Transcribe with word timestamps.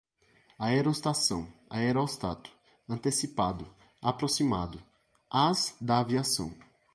aerostação, 0.57 1.47
aeróstato, 1.69 2.49
antecipado, 2.89 3.71
aproximado, 4.01 4.81
ás 5.29 5.75
da 5.79 5.99
aviação 5.99 6.51